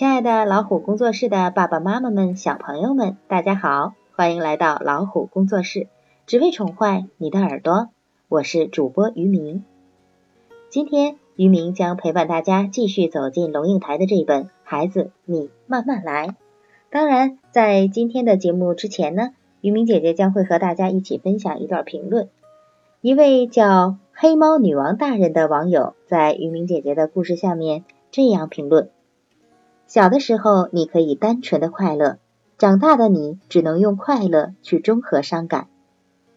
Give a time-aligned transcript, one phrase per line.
[0.00, 5.88] 亲爱的老虎工作室的爸爸妈妈们、小朋友们，大家好，欢迎来到老虎工作室，
[6.24, 7.90] 只为宠坏你的耳朵。
[8.26, 9.62] 我是主播于明。
[10.70, 16.28] 今天于明将陪伴大家继续走进龙应台的这一本《孩子，你慢慢来》。
[16.90, 22.30] 当然，在今天的节目之前呢，于明姐姐将会和大家一起分享一段评论。
[23.02, 28.88] 一位叫黑猫女王大人的网友在于明姐姐的故事下面这样评论：
[29.90, 32.18] 小的时候你可以单纯的快乐，
[32.58, 35.66] 长大的你只能用快乐去中和伤感。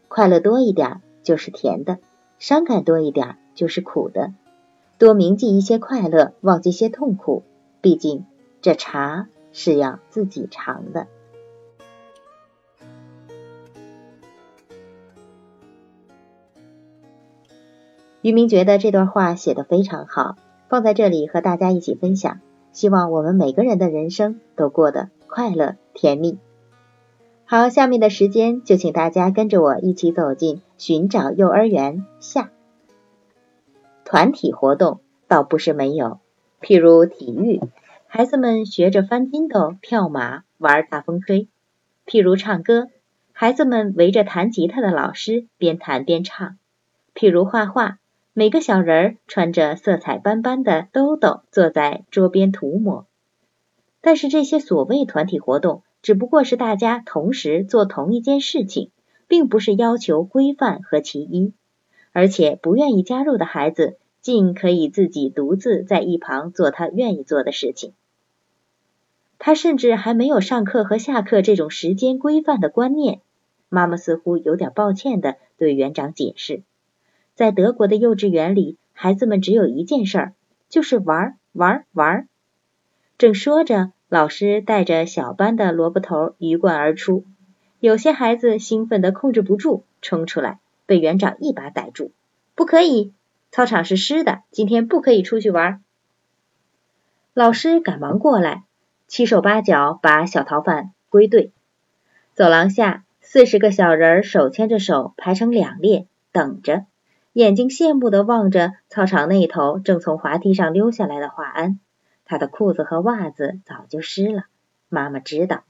[0.07, 1.99] 快乐多一点就是甜的，
[2.39, 4.33] 伤感多一点就是苦的。
[4.97, 7.43] 多铭记一些快乐，忘记些痛苦。
[7.79, 8.25] 毕竟
[8.63, 9.27] 这茶。
[9.55, 11.05] 是要自己尝的。
[18.23, 20.37] 于明觉得这段话写的非常好，
[20.69, 22.39] 放在这里和大家一起分享。
[22.73, 26.37] 希望我们每个人的人生都过得快乐甜蜜。
[27.45, 32.49] 好，下面的时间就请大家跟着我一起走进寻找幼儿园下。
[34.03, 36.19] 团体活动倒不是没有，
[36.61, 37.61] 譬如体育。
[38.07, 41.47] 孩子们学着翻筋斗、跳马、玩大风吹。
[42.05, 42.89] 譬如唱歌，
[43.31, 46.57] 孩子们围着弹吉他的老师边弹边唱。
[47.15, 47.99] 譬如画画，
[48.35, 53.05] 每个小人儿穿着色彩斑斑的兜兜，坐在桌边涂抹。
[54.01, 58.89] 但是这些所谓团体活动，只不过是大家同时做同一件事情，
[59.27, 61.53] 并不是要求规范和其一。
[62.11, 67.93] 而且不愿意加入的孩子，尽可以自己独自在一旁做他愿意做的事情。
[69.37, 73.21] 他甚至还没有上课和下课这种时间规范的观念。
[73.69, 76.63] 妈妈似乎有点抱歉的对园长解释，
[77.35, 80.33] 在德国的幼稚园里，孩子们只有一件事儿，
[80.69, 82.27] 就是玩玩玩。
[83.17, 87.25] 正说着，老师带着小班的萝卜头鱼贯而出，
[87.79, 92.11] 有些孩子兴奋的控制不住，冲出来，被园长一把逮住。
[92.55, 93.13] 不可以，
[93.51, 95.81] 操场是湿的，今天不可以出去玩。
[97.33, 98.63] 老师赶忙过来。
[99.05, 101.51] 七手八脚把小逃犯归队。
[102.33, 106.85] 走廊下，四十个小人儿手牵着手排成两列，等着，
[107.33, 111.79] 眼睛羡慕的望着操场那头正从滑梯上溜下来的华安。
[112.25, 114.43] 他的裤子和袜子早就湿了，
[114.87, 115.63] 妈妈知道。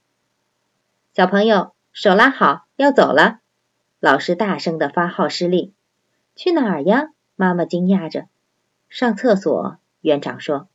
[1.13, 3.39] 小朋友，手拉好，要走了。
[3.99, 5.73] 老师大声的发号施令。
[6.35, 7.09] 去哪儿呀？
[7.35, 8.25] 妈妈惊讶着。
[8.89, 9.77] 上厕所。
[10.01, 10.67] 园长说。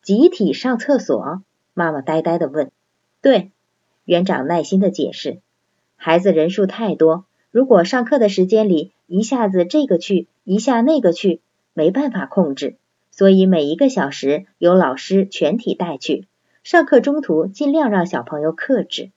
[0.00, 1.42] 集体上厕所。
[1.74, 2.72] 妈妈呆呆的问
[3.20, 3.52] ：“对。”
[4.04, 5.40] 园长耐心的解释
[5.96, 11.42] ：“孩子人数太多，如果上课的时间里一下子这个去，一下那个去，
[11.74, 12.76] 没办法控制，
[13.10, 16.26] 所以每一个小时由老师全体带去。
[16.64, 19.10] 上课中途尽量让小朋友克制。”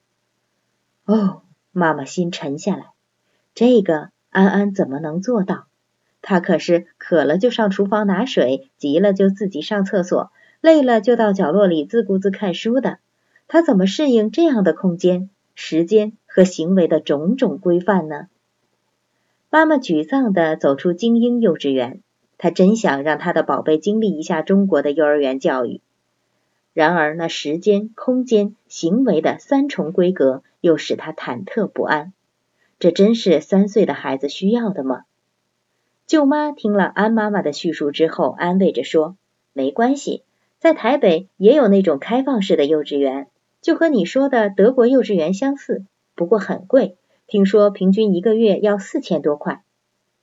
[1.06, 1.42] 哦，
[1.72, 2.90] 妈妈心沉下来。
[3.54, 5.64] 这个安安怎么能做到？
[6.20, 10.30] 他可是渴了就上厨房拿水，急了就自己上厕所。
[10.60, 12.98] 累了就到角落里自顾自看书的，
[13.48, 18.26] 他怎么适应这样的空间、时间和行为的种种规范呢？
[19.48, 22.02] 妈妈沮丧地走出精英幼稚园，
[22.36, 25.80] 她真想让她的宝贝经历一下中国的幼儿园教育。
[26.74, 32.12] 然而那时间、空间、行为的三重规格又使她忐忑不安。
[32.78, 35.04] 这真是三岁的孩子需要的吗？
[36.06, 39.16] 舅妈听了安妈妈的叙述之后，安慰着说
[39.54, 40.22] ：“没关系。”
[40.60, 43.28] 在台北也有那种开放式的幼稚园，
[43.62, 45.86] 就和你说的德国幼稚园相似，
[46.16, 46.96] 不过很贵，
[47.28, 49.62] 听说平均一个月要四千多块。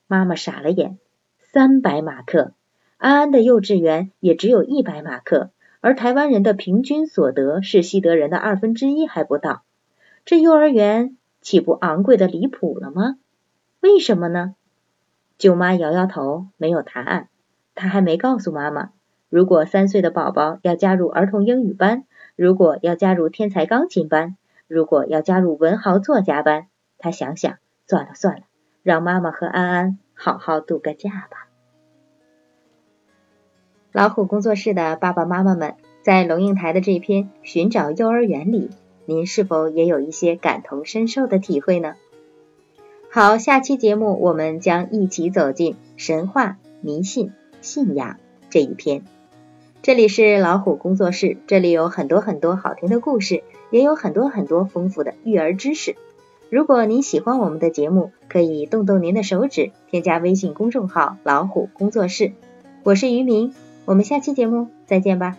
[0.08, 0.98] 妈妈傻了眼，
[1.40, 2.52] 三百马克，
[2.98, 9.62] 安安的幼稚园也只有一百马克，而台湾人的平均所得是西德人的二分之一还不到，
[10.26, 13.18] 这幼儿园岂不昂贵的离谱了吗？
[13.80, 14.56] 为什么呢？
[15.38, 17.30] 舅妈摇摇头，没有答案，
[17.76, 18.92] 她还没告诉妈妈。
[19.30, 22.06] 如果三岁的宝宝要加入儿童英语班，
[22.36, 24.38] 如果要加入天才钢琴班，
[24.74, 26.66] 如果要加入文豪作家班，
[26.98, 28.42] 他想想，算了算了，
[28.82, 31.48] 让妈妈和安安好好度个假吧。
[33.92, 38.72] 老虎工作室的爸爸妈妈们，在龙应台的这篇《寻找幼儿园》里，
[39.06, 41.94] 您是否也有一些感同身受的体会呢？
[43.12, 47.32] 好，下期节目我们将一起走进神话、迷信、
[47.62, 48.18] 信仰
[48.50, 49.06] 这一篇。
[49.84, 55.98] 这里是老虎工作室，这里有很多很多好听的故事，也有很多很多丰富的育儿知识。
[56.50, 62.32] 如果您喜欢我们的节目，可以动动您的手指，添加微信公众号“老虎工作室”。
[62.84, 63.54] 我是于明，
[63.84, 65.38] 我们下期节目再见吧。